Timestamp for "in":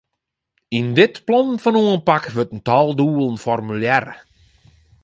2.55-2.63